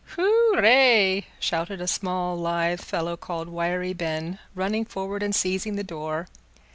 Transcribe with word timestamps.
"Hoorray!" 0.15 1.25
shouted 1.39 1.79
a 1.79 1.85
small 1.85 2.35
lithe 2.35 2.79
fellow 2.81 3.15
called 3.15 3.47
Wiry 3.49 3.93
Ben, 3.93 4.39
running 4.55 4.83
forward 4.83 5.21
and 5.21 5.35
seizing 5.35 5.75
the 5.75 5.83
door. 5.83 6.25